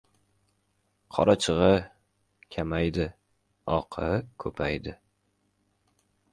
Qorachig‘i 1.17 1.75
kamaydi— 2.57 3.07
oqi 3.77 4.11
ko‘paydi! 4.45 4.99